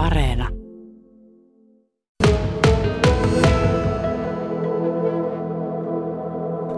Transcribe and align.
Areena. 0.00 0.48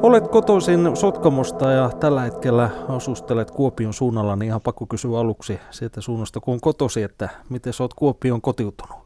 Olet 0.02 0.28
kotoisin 0.28 0.96
Sotkamosta 0.96 1.70
ja 1.70 1.90
tällä 2.00 2.20
hetkellä 2.20 2.70
asustelet 2.88 3.50
Kuopion 3.50 3.92
suunnalla, 3.92 4.36
niin 4.36 4.46
ihan 4.46 4.60
pakko 4.60 4.86
kysyä 4.86 5.18
aluksi 5.18 5.60
sieltä 5.70 6.00
suunnasta, 6.00 6.40
kun 6.40 6.54
on 6.54 6.60
kotosi, 6.60 7.02
että 7.02 7.28
miten 7.50 7.72
olet 7.80 7.94
Kuopion 7.94 8.40
kotiutunut? 8.40 8.96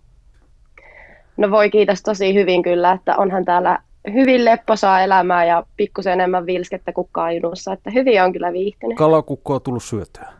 No 1.37 1.51
voi 1.51 1.71
kiitos 1.71 2.03
tosi 2.03 2.35
hyvin 2.35 2.62
kyllä, 2.62 2.93
että 2.93 3.17
onhan 3.17 3.45
täällä 3.45 3.79
hyvin 4.12 4.45
lepposaa 4.45 5.01
elämää 5.01 5.45
ja 5.45 5.62
pikkusen 5.77 6.12
enemmän 6.12 6.46
vilskettä 6.46 6.93
kuin 6.93 7.09
Kainuussa, 7.12 7.73
että 7.73 7.91
hyvin 7.91 8.23
on 8.23 8.33
kyllä 8.33 8.53
viihtynyt. 8.53 8.98
Kalakukkoa 8.98 9.61
tullut 9.61 9.83
syötyä? 9.85 10.36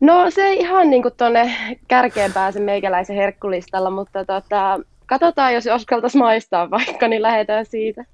No 0.00 0.30
se 0.30 0.42
ei 0.42 0.58
ihan 0.58 0.90
niin 0.90 1.02
tuonne 1.16 1.54
kärkeen 1.88 2.32
pääse 2.32 2.60
meikäläisen 2.60 3.16
herkkulistalla, 3.16 3.90
mutta 3.90 4.24
tota, 4.24 4.80
katsotaan, 5.06 5.54
jos 5.54 5.64
uskaltaisi 5.74 6.18
maistaa 6.18 6.70
vaikka, 6.70 7.08
niin 7.08 7.22
lähdetään 7.22 7.66
siitä. 7.66 8.04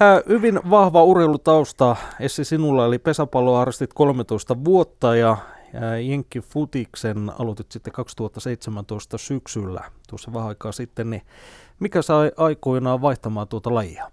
Ää, 0.00 0.20
hyvin 0.28 0.60
vahva 0.70 1.04
urheilutausta 1.04 1.96
Essi 2.20 2.44
sinulla, 2.44 2.86
eli 2.86 2.98
pesäpalloa 2.98 3.58
harrastit 3.58 3.92
13 3.94 4.64
vuotta 4.64 5.16
ja 5.16 5.36
Jenkki 6.02 6.40
Futiksen 6.40 7.30
aloitit 7.38 7.72
sitten 7.72 7.92
2017 7.92 9.18
syksyllä, 9.18 9.80
tuossa 10.08 10.32
vähän 10.32 10.48
aikaa 10.48 10.72
sitten, 10.72 11.10
niin 11.10 11.22
mikä 11.80 12.02
sai 12.02 12.32
aikoinaan 12.36 13.02
vaihtamaan 13.02 13.48
tuota 13.48 13.74
lajia? 13.74 14.10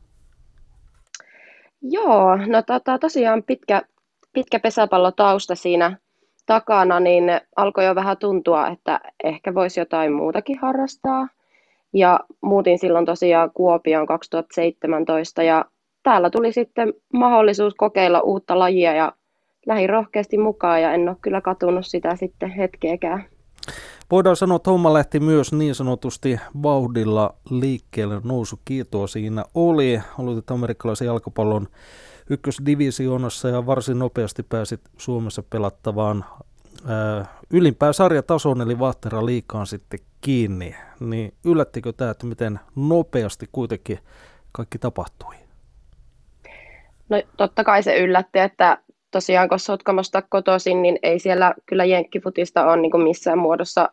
Joo, 1.81 2.35
no 2.35 2.61
tota, 2.67 2.99
tosiaan 2.99 3.43
pitkä, 3.43 3.81
pitkä 4.33 4.59
pesäpallotausta 4.59 5.55
siinä 5.55 5.97
takana, 6.45 6.99
niin 6.99 7.23
alkoi 7.55 7.85
jo 7.85 7.95
vähän 7.95 8.17
tuntua, 8.17 8.67
että 8.67 8.99
ehkä 9.23 9.53
voisi 9.53 9.79
jotain 9.79 10.13
muutakin 10.13 10.59
harrastaa. 10.59 11.27
Ja 11.93 12.19
muutin 12.41 12.79
silloin 12.79 13.05
tosiaan 13.05 13.51
Kuopioon 13.53 14.07
2017 14.07 15.43
ja 15.43 15.65
täällä 16.03 16.29
tuli 16.29 16.51
sitten 16.51 16.93
mahdollisuus 17.13 17.75
kokeilla 17.75 18.19
uutta 18.19 18.59
lajia 18.59 18.93
ja 18.93 19.11
lähdin 19.65 19.89
rohkeasti 19.89 20.37
mukaan 20.37 20.81
ja 20.81 20.93
en 20.93 21.09
ole 21.09 21.17
kyllä 21.21 21.41
katunut 21.41 21.85
sitä 21.85 22.15
sitten 22.15 22.49
hetkeäkään. 22.49 23.25
Voidaan 24.11 24.35
sanoa, 24.35 24.55
että 24.55 24.69
homma 24.69 24.93
lähti 24.93 25.19
myös 25.19 25.53
niin 25.53 25.75
sanotusti 25.75 26.39
vauhdilla 26.63 27.33
liikkeelle. 27.49 28.21
Nousu 28.23 28.59
kiitoa 28.65 29.07
siinä 29.07 29.43
oli. 29.55 29.99
Aloitit 30.19 30.51
amerikkalaisen 30.51 31.05
jalkapallon 31.05 31.67
ykkösdivisioonassa 32.31 33.47
ja 33.47 33.65
varsin 33.65 33.99
nopeasti 33.99 34.43
pääsit 34.43 34.81
Suomessa 34.97 35.43
pelattavaan 35.43 36.25
ää, 36.87 37.25
ylimpään 37.49 37.93
sarjatasoon 37.93 38.61
eli 38.61 38.79
Vahtera 38.79 39.25
liikaan 39.25 39.67
sitten 39.67 39.99
kiinni. 40.21 40.75
Niin 40.99 41.33
yllättikö 41.45 41.93
tämä, 41.93 42.11
että 42.11 42.25
miten 42.25 42.59
nopeasti 42.75 43.49
kuitenkin 43.51 43.99
kaikki 44.51 44.79
tapahtui? 44.79 45.35
No 47.09 47.21
totta 47.37 47.63
kai 47.63 47.83
se 47.83 47.97
yllätti, 47.97 48.39
että 48.39 48.77
tosiaan 49.11 49.49
kun 49.49 49.59
Sotkamosta 49.59 50.21
kotoisin, 50.21 50.81
niin 50.81 50.99
ei 51.03 51.19
siellä 51.19 51.53
kyllä 51.65 51.85
jenkkifutista 51.85 52.65
ole 52.65 52.77
niin 52.77 52.91
kuin 52.91 53.03
missään 53.03 53.37
muodossa 53.37 53.89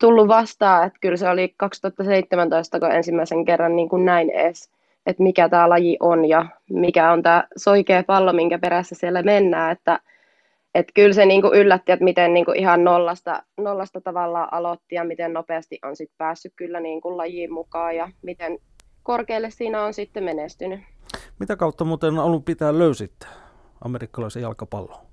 tullut 0.00 0.28
vastaan. 0.28 0.86
Että 0.86 0.98
kyllä 1.00 1.16
se 1.16 1.28
oli 1.28 1.54
2017, 1.56 2.80
kun 2.80 2.92
ensimmäisen 2.92 3.44
kerran 3.44 3.76
niin 3.76 3.88
kuin 3.88 4.04
näin 4.04 4.30
edes, 4.30 4.70
että 5.06 5.22
mikä 5.22 5.48
tämä 5.48 5.68
laji 5.68 5.96
on 6.00 6.24
ja 6.24 6.46
mikä 6.70 7.12
on 7.12 7.22
tämä 7.22 7.44
soikea 7.56 8.02
pallo, 8.02 8.32
minkä 8.32 8.58
perässä 8.58 8.94
siellä 8.94 9.22
mennään. 9.22 9.72
Että, 9.72 10.00
että 10.74 10.92
kyllä 10.94 11.12
se 11.12 11.26
niin 11.26 11.42
kuin 11.42 11.54
yllätti, 11.54 11.92
että 11.92 12.04
miten 12.04 12.34
niin 12.34 12.44
kuin 12.44 12.58
ihan 12.58 12.84
nollasta, 12.84 13.42
nollasta 13.56 14.00
tavallaan 14.00 14.48
aloitti 14.52 14.94
ja 14.94 15.04
miten 15.04 15.32
nopeasti 15.32 15.78
on 15.84 15.96
sitten 15.96 16.18
päässyt 16.18 16.52
kyllä 16.56 16.80
niin 16.80 17.00
kuin 17.00 17.16
lajiin 17.16 17.52
mukaan 17.52 17.96
ja 17.96 18.08
miten 18.22 18.58
korkealle 19.02 19.50
siinä 19.50 19.82
on 19.82 19.94
sitten 19.94 20.24
menestynyt. 20.24 20.80
Mitä 21.40 21.56
kautta 21.56 21.84
muuten 21.84 22.18
alun 22.18 22.44
pitää 22.44 22.78
löysittää? 22.78 23.42
amerikkalaisen 23.84 24.42
jalkapallon? 24.42 25.06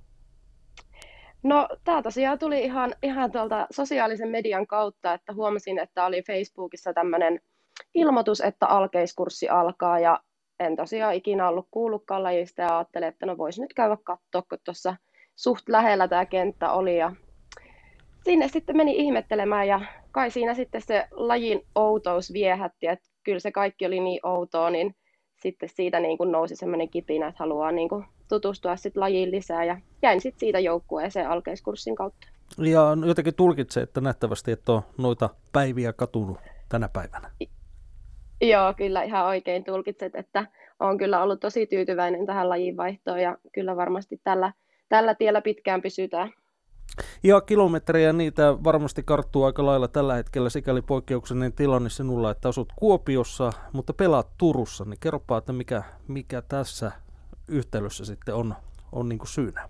No 1.43 1.67
tämä 1.83 2.01
tosiaan 2.01 2.39
tuli 2.39 2.63
ihan, 2.63 2.95
ihan 3.03 3.31
tuolta 3.31 3.67
sosiaalisen 3.71 4.29
median 4.29 4.67
kautta, 4.67 5.13
että 5.13 5.33
huomasin, 5.33 5.79
että 5.79 6.05
oli 6.05 6.21
Facebookissa 6.21 6.93
tämmöinen 6.93 7.39
ilmoitus, 7.93 8.41
että 8.41 8.67
alkeiskurssi 8.67 9.49
alkaa 9.49 9.99
ja 9.99 10.19
en 10.59 10.75
tosiaan 10.75 11.13
ikinä 11.13 11.49
ollut 11.49 11.67
kuullutkaan 11.71 12.23
lajista 12.23 12.61
ja 12.61 12.77
ajattelin, 12.77 13.07
että 13.07 13.25
no 13.25 13.37
voisi 13.37 13.61
nyt 13.61 13.73
käydä 13.73 13.97
katsoa, 14.03 14.41
kun 14.49 14.57
tuossa 14.63 14.95
suht 15.35 15.69
lähellä 15.69 16.07
tämä 16.07 16.25
kenttä 16.25 16.71
oli 16.71 16.97
ja 16.97 17.11
sinne 18.23 18.47
sitten 18.47 18.77
meni 18.77 18.97
ihmettelemään 18.97 19.67
ja 19.67 19.81
kai 20.11 20.31
siinä 20.31 20.53
sitten 20.53 20.81
se 20.81 21.07
lajin 21.11 21.61
outous 21.75 22.33
viehätti, 22.33 22.87
että 22.87 23.09
kyllä 23.23 23.39
se 23.39 23.51
kaikki 23.51 23.85
oli 23.85 23.99
niin 23.99 24.19
outoa, 24.23 24.69
niin 24.69 24.95
sitten 25.41 25.69
siitä 25.69 25.99
niin 25.99 26.17
kuin 26.17 26.31
nousi 26.31 26.55
semmoinen 26.55 26.89
kipinä, 26.89 27.27
että 27.27 27.39
haluaa 27.39 27.71
niin 27.71 27.89
kuin 27.89 28.05
tutustua 28.29 28.75
sit 28.75 28.97
lajiin 28.97 29.31
lisää 29.31 29.63
ja 29.63 29.77
jäin 30.01 30.21
sitten 30.21 30.39
siitä 30.39 30.59
joukkueeseen 30.59 31.29
alkeiskurssin 31.29 31.95
kautta. 31.95 32.27
Ja 32.57 32.97
jotenkin 33.05 33.35
tulkitsee, 33.35 33.83
että 33.83 34.01
nähtävästi 34.01 34.51
et 34.51 34.69
ole 34.69 34.81
noita 34.97 35.29
päiviä 35.51 35.93
katunut 35.93 36.37
tänä 36.69 36.89
päivänä. 36.93 37.31
Joo, 38.41 38.73
kyllä 38.73 39.03
ihan 39.03 39.25
oikein 39.25 39.63
tulkitset, 39.63 40.15
että 40.15 40.45
olen 40.79 40.97
kyllä 40.97 41.23
ollut 41.23 41.39
tosi 41.39 41.65
tyytyväinen 41.65 42.25
tähän 42.25 42.49
lajin 42.49 42.77
vaihtoon 42.77 43.21
ja 43.21 43.37
kyllä 43.53 43.75
varmasti 43.75 44.21
tällä, 44.23 44.53
tällä 44.89 45.15
tiellä 45.15 45.41
pitkään 45.41 45.81
pysytään. 45.81 46.33
Ja 47.23 47.41
kilometrejä 47.41 48.13
niitä 48.13 48.63
varmasti 48.63 49.03
karttuu 49.03 49.43
aika 49.43 49.65
lailla 49.65 49.87
tällä 49.87 50.15
hetkellä, 50.15 50.49
sikäli 50.49 50.81
poikkeuksellinen 50.81 51.53
tilanne 51.53 51.89
sinulla, 51.89 52.31
että 52.31 52.49
asut 52.49 52.73
Kuopiossa, 52.75 53.49
mutta 53.73 53.93
pelaat 53.93 54.27
Turussa, 54.37 54.85
niin 54.85 54.99
kerropa, 54.99 55.37
että 55.37 55.53
mikä, 55.53 55.83
mikä 56.07 56.41
tässä 56.41 56.91
yhtälössä 57.47 58.05
sitten 58.05 58.35
on, 58.35 58.55
on 58.91 59.09
niin 59.09 59.19
kuin 59.19 59.27
syynä? 59.27 59.69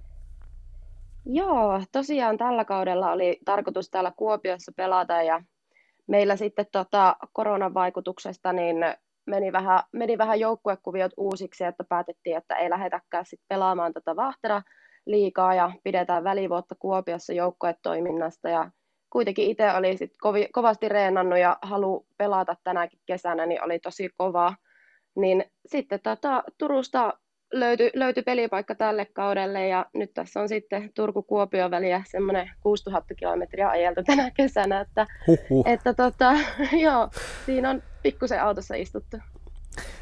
Joo, 1.26 1.82
tosiaan 1.92 2.38
tällä 2.38 2.66
kaudella 2.66 3.12
oli 3.12 3.40
tarkoitus 3.46 3.90
täällä 3.90 4.12
Kuopiossa 4.16 4.72
pelata 4.76 5.24
ja 5.24 5.44
meillä 6.10 6.36
sitten 6.36 6.66
tota, 6.72 7.16
koronan 7.34 7.74
vaikutuksesta 7.74 8.54
niin 8.54 8.78
meni 9.28 9.52
vähän, 9.52 9.84
meni 9.94 10.18
vähän 10.18 10.40
joukkuekuviot 10.40 11.12
uusiksi, 11.18 11.64
että 11.64 11.84
päätettiin, 11.84 12.38
että 12.38 12.56
ei 12.56 12.70
lähetäkään 12.70 13.26
sit 13.26 13.40
pelaamaan 13.48 13.94
tätä 13.94 14.16
Vahtera 14.16 14.62
liikaa 15.06 15.54
ja 15.54 15.72
pidetään 15.84 16.24
välivuotta 16.24 16.76
Kuopiossa 16.80 17.34
joukkuetoiminnasta 17.34 18.50
ja 18.50 18.72
kuitenkin 19.10 19.50
itse 19.50 19.74
oli 19.74 19.98
sit 19.98 20.12
kovi, 20.22 20.48
kovasti 20.54 20.90
reenannut 20.90 21.40
ja 21.40 21.58
halu 21.62 22.06
pelata 22.18 22.56
tänäkin 22.64 23.00
kesänä, 23.06 23.46
niin 23.46 23.64
oli 23.64 23.80
tosi 23.80 24.10
kova. 24.18 24.54
Niin 25.16 25.44
sitten 25.66 26.00
tota, 26.04 26.44
Turusta 26.58 27.14
löytyi, 27.54 27.92
löytyi 27.94 28.24
pelipaikka 28.24 28.76
tälle 28.76 29.06
kaudelle 29.06 29.68
ja 29.68 29.86
nyt 29.94 30.14
tässä 30.14 30.42
on 30.42 30.50
sitten 30.50 30.92
Turku-Kuopio 30.94 31.72
väliä 31.72 32.04
semmoinen 32.08 32.50
6000 32.62 33.16
kilometriä 33.16 33.70
ajeltu 33.70 34.04
tänä 34.04 34.32
kesänä, 34.32 34.80
että, 34.80 35.08
Huhhuh. 35.28 35.68
että 35.68 35.94
tota, 35.94 36.32
joo, 36.86 37.10
siinä 37.46 37.70
on 37.70 37.84
pikkusen 38.04 38.44
autossa 38.44 38.76
istuttu. 38.76 39.18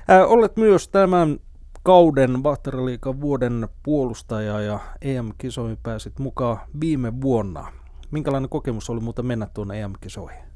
Äh, 0.09 0.31
olet 0.31 0.57
myös 0.57 0.89
tämän 0.89 1.39
kauden 1.83 2.43
Vahteraliikan 2.43 3.21
vuoden 3.21 3.67
puolustaja 3.83 4.61
ja 4.61 4.79
EM-kisoihin 5.01 5.77
pääsit 5.83 6.19
mukaan 6.19 6.57
viime 6.81 7.21
vuonna. 7.21 7.71
Minkälainen 8.11 8.49
kokemus 8.49 8.89
oli 8.89 8.99
muuten 8.99 9.25
mennä 9.25 9.47
tuonne 9.53 9.81
EM-kisoihin? 9.81 10.46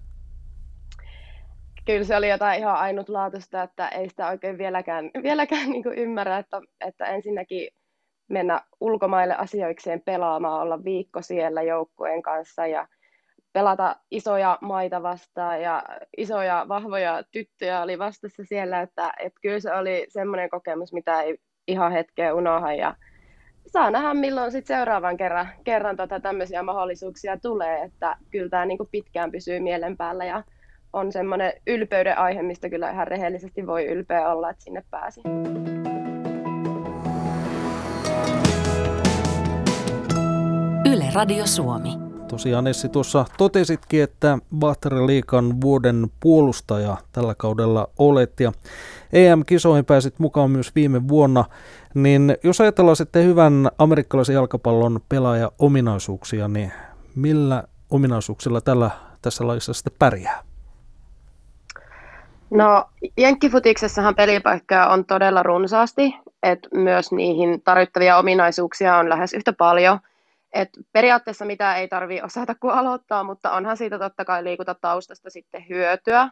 Kyllä 1.92 2.04
se 2.04 2.16
oli 2.16 2.30
jotain 2.30 2.60
ihan 2.60 2.76
ainutlaatuista, 2.76 3.64
että 3.64 3.88
ei 3.88 4.10
sitä 4.10 4.28
oikein 4.28 4.58
vieläkään, 4.58 5.12
vieläkään 5.24 5.70
niin 5.70 5.84
ymmärrä, 5.96 6.38
että, 6.38 6.62
että 6.88 7.06
ensinnäkin 7.06 7.70
mennä 8.30 8.62
ulkomaille 8.80 9.36
asioikseen 9.36 10.02
pelaamaan, 10.02 10.62
olla 10.62 10.84
viikko 10.84 11.22
siellä 11.22 11.62
joukkueen 11.62 12.22
kanssa 12.22 12.68
ja 12.68 12.88
pelata 13.54 13.96
isoja 14.12 14.58
maita 14.62 15.04
vastaan 15.04 15.62
ja 15.62 15.84
isoja 16.18 16.66
vahvoja 16.68 17.24
tyttöjä 17.32 17.82
oli 17.82 18.00
vastassa 18.00 18.44
siellä, 18.44 18.82
että, 18.82 19.14
että 19.20 19.40
kyllä 19.42 19.60
se 19.60 19.74
oli 19.74 20.06
semmoinen 20.10 20.50
kokemus, 20.50 20.94
mitä 20.94 21.22
ei 21.22 21.38
ihan 21.68 21.92
hetkeä 21.92 22.34
unoha 22.34 22.74
ja 22.74 22.96
saa 23.68 23.92
nähdä 23.92 24.14
milloin 24.14 24.52
sitten 24.52 24.78
seuraavan 24.78 25.18
kerran, 25.18 25.48
kerran 25.64 25.96
tota 25.96 26.20
tämmöisiä 26.20 26.64
mahdollisuuksia 26.64 27.38
tulee, 27.38 27.82
että 27.82 28.18
kyllä 28.32 28.50
tämä 28.50 28.66
niin 28.66 28.78
pitkään 28.92 29.32
pysyy 29.32 29.60
mielen 29.60 29.98
päällä 29.98 30.26
ja 30.26 30.44
on 30.94 31.12
semmoinen 31.12 31.54
ylpeyden 31.68 32.18
aihe, 32.18 32.42
mistä 32.42 32.70
kyllä 32.70 32.92
ihan 32.92 33.08
rehellisesti 33.08 33.68
voi 33.68 33.86
ylpeä 33.86 34.32
olla, 34.32 34.50
että 34.50 34.64
sinne 34.64 34.84
pääsi. 34.92 35.22
Yle 40.92 41.06
Radio 41.14 41.48
Suomi. 41.48 41.90
Tosiaan 42.28 42.68
Essi 42.68 42.90
tuossa 42.90 43.26
totesitkin, 43.38 44.04
että 44.04 44.38
Bahtere 44.60 45.08
Liikan 45.08 45.62
vuoden 45.62 46.08
puolustaja 46.20 46.98
tällä 47.12 47.36
kaudella 47.38 47.88
olet 47.98 48.40
ja 48.40 48.52
EM-kisoihin 49.14 49.86
pääsit 49.86 50.20
mukaan 50.20 50.52
myös 50.52 50.76
viime 50.76 51.08
vuonna, 51.08 51.46
niin 51.94 52.38
jos 52.44 52.62
ajatellaan 52.62 52.96
sitten 52.96 53.26
hyvän 53.26 53.70
amerikkalaisen 53.78 54.34
jalkapallon 54.34 55.00
pelaaja 55.10 55.52
ominaisuuksia, 55.60 56.48
niin 56.48 56.72
millä 57.16 57.64
ominaisuuksilla 57.90 58.62
tällä 58.62 58.92
tässä 59.22 59.48
lajissa 59.48 59.74
sitten 59.74 59.94
pärjää? 60.00 60.51
No 62.52 62.86
jenkkifutiksessahan 63.18 64.16
pelipaikkoja 64.16 64.88
on 64.88 65.06
todella 65.06 65.44
runsaasti, 65.44 66.16
että 66.44 66.70
myös 66.74 67.12
niihin 67.12 67.62
tarvittavia 67.62 68.18
ominaisuuksia 68.18 68.98
on 68.98 69.10
lähes 69.10 69.34
yhtä 69.34 69.54
paljon. 69.54 70.00
Et 70.54 70.70
periaatteessa 70.94 71.46
mitä 71.46 71.76
ei 71.76 71.88
tarvi 71.88 72.22
osata 72.22 72.56
kuin 72.56 72.74
aloittaa, 72.74 73.24
mutta 73.24 73.52
onhan 73.52 73.78
siitä 73.78 74.00
totta 74.00 74.26
kai 74.26 74.44
liikuntataustasta 74.44 75.30
sitten 75.30 75.66
hyötyä. 75.70 76.30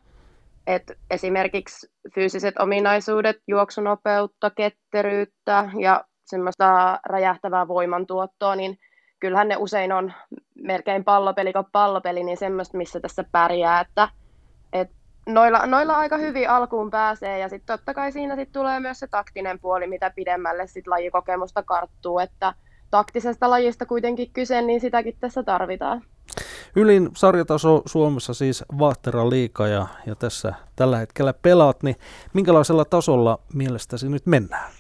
Et 0.68 0.92
esimerkiksi 1.12 1.92
fyysiset 2.16 2.60
ominaisuudet, 2.60 3.38
juoksunopeutta, 3.48 4.50
ketteryyttä 4.50 5.70
ja 5.80 6.04
semmoista 6.26 7.00
räjähtävää 7.06 7.68
voimantuottoa, 7.68 8.56
niin 8.56 8.78
kyllähän 9.20 9.48
ne 9.48 9.56
usein 9.58 9.92
on 9.92 10.14
melkein 10.56 11.04
pallopeli 11.04 11.54
kuin 11.54 11.66
pallopeli, 11.72 12.24
niin 12.24 12.38
semmoista, 12.38 12.78
missä 12.78 13.00
tässä 13.00 13.24
pärjää, 13.32 13.80
että, 13.80 14.10
et 14.74 14.90
noilla, 15.26 15.66
noilla 15.66 15.94
aika 15.94 16.18
hyvin 16.18 16.50
alkuun 16.50 16.90
pääsee 16.90 17.40
ja 17.40 17.50
sitten 17.50 17.78
totta 17.78 17.94
kai 17.94 18.12
siinä 18.12 18.36
sit 18.36 18.52
tulee 18.52 18.80
myös 18.80 19.00
se 19.00 19.08
taktinen 19.08 19.60
puoli, 19.60 19.88
mitä 19.88 20.10
pidemmälle 20.16 20.68
sit 20.68 20.88
lajikokemusta 20.88 21.64
karttuu, 21.64 22.20
että 22.20 22.54
taktisesta 22.92 23.50
lajista 23.50 23.86
kuitenkin 23.86 24.32
kyse, 24.34 24.62
niin 24.62 24.82
sitäkin 24.82 25.18
tässä 25.20 25.44
tarvitaan. 25.44 26.02
Ylin 26.76 27.10
sarjataso 27.16 27.82
Suomessa 27.86 28.34
siis 28.34 28.64
Vahtera 28.80 29.30
liika 29.30 29.68
ja, 29.68 29.88
ja 30.06 30.16
tässä 30.16 30.54
tällä 30.76 30.98
hetkellä 30.98 31.34
pelaat, 31.34 31.84
niin 31.84 31.96
minkälaisella 32.34 32.86
tasolla 32.86 33.40
mielestäsi 33.54 34.10
nyt 34.10 34.26
mennään? 34.26 34.72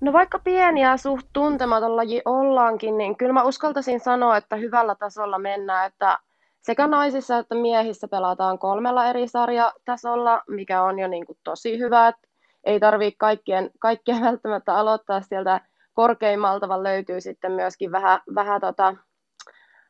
No 0.00 0.12
vaikka 0.12 0.38
pieni 0.38 0.82
ja 0.82 0.96
suht 0.96 1.26
tuntematon 1.32 1.96
laji 1.96 2.22
ollaankin, 2.24 2.98
niin 2.98 3.16
kyllä 3.16 3.32
mä 3.32 3.42
uskaltaisin 3.42 4.00
sanoa, 4.00 4.36
että 4.36 4.56
hyvällä 4.56 4.94
tasolla 4.94 5.38
mennään, 5.38 5.86
että 5.86 6.18
sekä 6.64 6.86
naisissa 6.86 7.38
että 7.38 7.54
miehissä 7.54 8.08
pelataan 8.08 8.58
kolmella 8.58 9.06
eri 9.06 9.28
sarjatasolla, 9.28 10.42
mikä 10.48 10.82
on 10.82 10.98
jo 10.98 11.08
niin 11.08 11.26
kuin 11.26 11.38
tosi 11.44 11.78
hyvä, 11.78 12.08
että 12.08 12.28
ei 12.64 12.80
tarvitse 12.80 13.16
kaikkien, 13.18 13.70
kaikkien 13.78 14.20
välttämättä 14.28 14.74
aloittaa 14.74 15.20
sieltä 15.20 15.60
korkeimmalta, 15.94 16.68
vaan 16.68 16.82
löytyy 16.82 17.20
sitten 17.20 17.52
myöskin 17.52 17.92
vähän, 17.92 18.20
vähän 18.34 18.60
tota, 18.60 18.96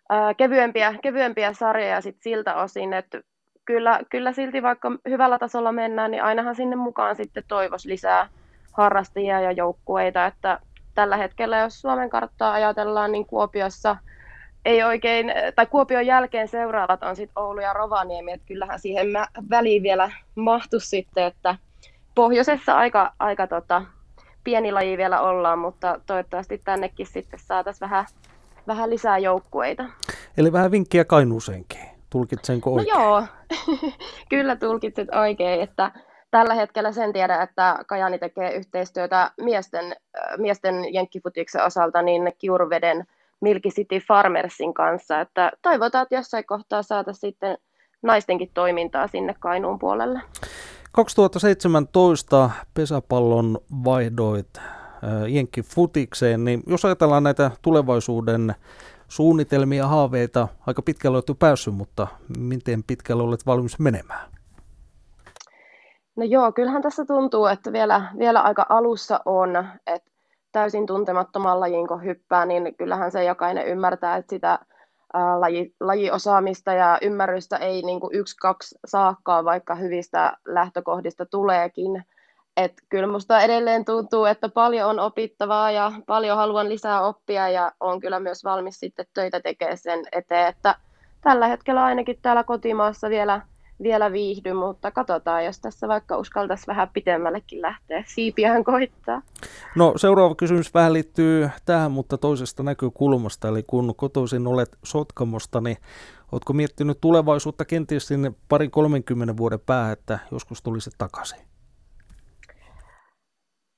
ää, 0.08 0.34
kevyempiä, 0.34 0.94
kevyempiä 1.02 1.52
sarjoja 1.52 2.00
sit 2.00 2.16
siltä 2.20 2.54
osin, 2.54 2.92
että 2.92 3.20
kyllä, 3.64 4.00
kyllä 4.10 4.32
silti 4.32 4.62
vaikka 4.62 4.92
hyvällä 5.08 5.38
tasolla 5.38 5.72
mennään, 5.72 6.10
niin 6.10 6.22
ainahan 6.22 6.54
sinne 6.54 6.76
mukaan 6.76 7.16
sitten 7.16 7.44
toivos 7.48 7.84
lisää 7.84 8.28
harrastajia 8.72 9.40
ja 9.40 9.52
joukkueita, 9.52 10.26
että 10.26 10.58
tällä 10.94 11.16
hetkellä, 11.16 11.58
jos 11.58 11.80
Suomen 11.80 12.10
karttaa 12.10 12.52
ajatellaan, 12.52 13.12
niin 13.12 13.26
Kuopiossa 13.26 13.96
ei 14.64 14.82
oikein, 14.82 15.32
tai 15.54 15.66
Kuopion 15.66 16.06
jälkeen 16.06 16.48
seuraavat 16.48 17.02
on 17.02 17.16
sitten 17.16 17.42
Oulu 17.42 17.60
ja 17.60 17.72
Rovaniemi, 17.72 18.32
että 18.32 18.46
kyllähän 18.46 18.80
siihen 18.80 19.06
väliin 19.50 19.82
vielä 19.82 20.10
mahtu 20.34 20.80
sitten, 20.80 21.24
että 21.24 21.56
pohjoisessa 22.14 22.76
aika, 22.76 23.12
aika 23.18 23.46
tota, 23.46 23.82
pieni 24.44 24.72
laji 24.72 24.96
vielä 24.96 25.20
ollaan, 25.20 25.58
mutta 25.58 26.00
toivottavasti 26.06 26.60
tännekin 26.64 27.06
sitten 27.06 27.40
saataisiin 27.42 27.80
vähän, 27.80 28.04
vähän 28.66 28.90
lisää 28.90 29.18
joukkueita. 29.18 29.84
Eli 30.36 30.52
vähän 30.52 30.70
vinkkiä 30.70 31.04
Kainuuseenkin. 31.04 31.80
Tulkitsenko 32.10 32.70
no 32.70 32.76
oikein? 32.76 32.98
No 32.98 33.02
joo, 33.04 33.22
kyllä 34.30 34.56
tulkitset 34.56 35.08
oikein, 35.14 35.60
että 35.60 35.90
tällä 36.30 36.54
hetkellä 36.54 36.92
sen 36.92 37.12
tiedä, 37.12 37.42
että 37.42 37.78
Kajani 37.86 38.18
tekee 38.18 38.54
yhteistyötä 38.54 39.30
miesten, 39.40 39.96
miesten 40.36 40.94
jenkkifutiksen 40.94 41.64
osalta 41.64 42.02
niin 42.02 42.32
Kiuruveden 42.38 43.06
Milky 43.44 43.68
City 43.68 43.98
Farmersin 43.98 44.74
kanssa, 44.74 45.20
että 45.20 45.52
toivotaan, 45.62 46.02
että 46.02 46.14
jossain 46.14 46.46
kohtaa 46.46 46.82
saata 46.82 47.12
sitten 47.12 47.58
naistenkin 48.02 48.50
toimintaa 48.54 49.06
sinne 49.06 49.34
Kainuun 49.40 49.78
puolelle. 49.78 50.20
2017 50.92 52.50
pesäpallon 52.74 53.58
vaihdoit 53.84 54.60
jenkkifutikseen, 55.28 56.44
niin 56.44 56.62
jos 56.66 56.84
ajatellaan 56.84 57.22
näitä 57.22 57.50
tulevaisuuden 57.62 58.54
suunnitelmia, 59.08 59.86
haaveita, 59.86 60.48
aika 60.66 60.82
pitkälle 60.82 61.16
olet 61.16 61.28
jo 61.28 61.34
päässyt, 61.34 61.74
mutta 61.74 62.06
miten 62.38 62.84
pitkälle 62.86 63.22
olet 63.22 63.46
valmis 63.46 63.78
menemään? 63.78 64.30
No 66.16 66.24
joo, 66.24 66.52
kyllähän 66.52 66.82
tässä 66.82 67.04
tuntuu, 67.04 67.46
että 67.46 67.72
vielä, 67.72 68.12
vielä 68.18 68.40
aika 68.40 68.66
alussa 68.68 69.20
on, 69.24 69.50
että 69.86 70.10
täysin 70.54 70.86
tuntemattomalla 70.86 71.60
lajin 71.60 71.88
kun 71.88 72.04
hyppää, 72.04 72.46
niin 72.46 72.74
kyllähän 72.78 73.12
se 73.12 73.24
jokainen 73.24 73.66
ymmärtää, 73.66 74.16
että 74.16 74.30
sitä 74.30 74.58
ää, 75.14 75.40
laji, 75.40 75.74
lajiosaamista 75.80 76.72
ja 76.72 76.98
ymmärrystä 77.02 77.56
ei 77.56 77.82
niin 77.82 78.00
kuin 78.00 78.14
yksi, 78.14 78.36
kaksi 78.36 78.78
saakkaa, 78.86 79.44
vaikka 79.44 79.74
hyvistä 79.74 80.36
lähtökohdista 80.46 81.26
tuleekin. 81.26 82.04
Et 82.56 82.72
kyllä 82.88 83.06
musta 83.06 83.40
edelleen 83.40 83.84
tuntuu, 83.84 84.24
että 84.24 84.48
paljon 84.48 84.90
on 84.90 84.98
opittavaa 84.98 85.70
ja 85.70 85.92
paljon 86.06 86.36
haluan 86.36 86.68
lisää 86.68 87.06
oppia 87.06 87.48
ja 87.48 87.72
on 87.80 88.00
kyllä 88.00 88.20
myös 88.20 88.44
valmis 88.44 88.80
sitten 88.80 89.06
töitä 89.14 89.40
tekemään 89.40 89.78
sen 89.78 90.00
eteen, 90.12 90.46
että 90.46 90.74
tällä 91.20 91.46
hetkellä 91.46 91.84
ainakin 91.84 92.18
täällä 92.22 92.44
kotimaassa 92.44 93.10
vielä– 93.10 93.40
vielä 93.82 94.12
viihdy, 94.12 94.52
mutta 94.52 94.90
katsotaan, 94.90 95.44
jos 95.44 95.60
tässä 95.60 95.88
vaikka 95.88 96.16
uskaltaisi 96.16 96.66
vähän 96.66 96.88
pitemmällekin 96.92 97.62
lähteä. 97.62 98.04
Siipiään 98.06 98.64
koittaa. 98.64 99.22
No 99.76 99.92
seuraava 99.96 100.34
kysymys 100.34 100.74
vähän 100.74 100.92
liittyy 100.92 101.50
tähän, 101.64 101.92
mutta 101.92 102.18
toisesta 102.18 102.62
näkökulmasta. 102.62 103.48
Eli 103.48 103.62
kun 103.62 103.94
kotoisin 103.96 104.46
olet 104.46 104.78
Sotkamosta, 104.84 105.60
niin 105.60 105.76
oletko 106.32 106.52
miettinyt 106.52 106.98
tulevaisuutta 107.00 107.64
kenties 107.64 108.08
sinne 108.08 108.32
parin 108.48 108.70
30 108.70 109.36
vuoden 109.36 109.60
päähän, 109.60 109.92
että 109.92 110.18
joskus 110.30 110.62
tulisi 110.62 110.90
takaisin? 110.98 111.38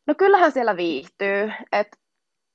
No 0.06 0.14
kyllähän 0.14 0.52
siellä 0.52 0.76
viihtyy. 0.76 1.52
Et 1.72 1.88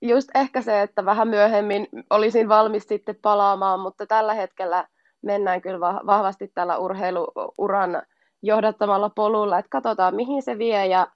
just 0.01 0.29
ehkä 0.35 0.61
se, 0.61 0.81
että 0.81 1.05
vähän 1.05 1.27
myöhemmin 1.27 1.87
olisin 2.09 2.49
valmis 2.49 2.87
sitten 2.87 3.15
palaamaan, 3.21 3.79
mutta 3.79 4.07
tällä 4.07 4.33
hetkellä– 4.33 4.87
mennään 5.21 5.61
kyllä 5.61 5.79
vahvasti 5.79 6.47
tällä 6.47 6.77
urheiluuran 6.77 8.01
johdattamalla 8.41 9.09
polulla, 9.09 9.59
että 9.59 9.69
katsotaan 9.69 10.15
mihin 10.15 10.43
se 10.43 10.57
vie 10.57 10.85
ja 10.85 11.07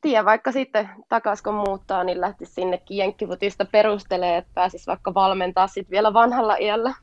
tiedä 0.00 0.24
vaikka 0.24 0.52
sitten 0.52 0.88
takaisin 1.08 1.44
kun 1.44 1.54
muuttaa, 1.54 2.04
niin 2.04 2.20
lähtisi 2.20 2.52
sinnekin 2.52 2.96
jenkkifutista 2.96 3.64
perustelee, 3.64 4.36
että 4.36 4.50
pääsisi 4.54 4.86
vaikka 4.86 5.14
valmentaa 5.14 5.66
sitten 5.66 5.90
vielä 5.90 6.14
vanhalla 6.14 6.56
iällä. 6.56 6.94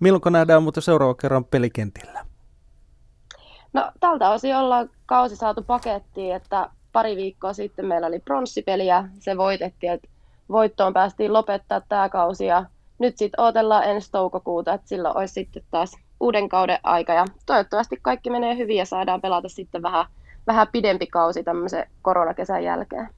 Milloin 0.00 0.22
nähdään 0.30 0.62
muuten 0.62 0.82
seuraava 0.82 1.14
kerran 1.14 1.44
pelikentillä? 1.44 2.24
No 3.72 3.92
tältä 4.00 4.30
osin 4.30 4.56
ollaan 4.56 4.90
kausi 5.06 5.36
saatu 5.36 5.62
pakettiin, 5.62 6.34
että 6.34 6.70
pari 6.92 7.16
viikkoa 7.16 7.52
sitten 7.52 7.86
meillä 7.86 8.06
oli 8.06 8.18
pronssipeli 8.18 8.86
ja 8.86 9.04
se 9.18 9.36
voitettiin, 9.36 9.92
että 9.92 10.08
voittoon 10.48 10.92
päästiin 10.92 11.32
lopettaa 11.32 11.80
tämä 11.80 12.08
kausi 12.08 12.46
ja 12.46 12.64
nyt 12.98 13.18
sitten 13.18 13.40
odotellaan 13.40 13.84
ensi 13.84 14.10
toukokuuta, 14.12 14.72
että 14.72 14.88
silloin 14.88 15.16
olisi 15.16 15.34
sitten 15.34 15.62
taas 15.70 15.96
uuden 16.20 16.48
kauden 16.48 16.78
aika 16.82 17.12
ja 17.12 17.24
toivottavasti 17.46 17.98
kaikki 18.02 18.30
menee 18.30 18.56
hyvin 18.56 18.76
ja 18.76 18.84
saadaan 18.84 19.20
pelata 19.20 19.48
sitten 19.48 19.82
vähän, 19.82 20.06
vähän 20.46 20.68
pidempi 20.72 21.06
kausi 21.06 21.44
tämmöisen 21.44 21.90
koronakesän 22.02 22.64
jälkeen. 22.64 23.08